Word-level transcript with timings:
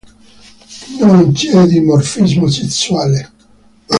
Non 0.97 1.31
c'è 1.31 1.67
dimorfismo 1.67 2.47
sessuale. 2.47 3.31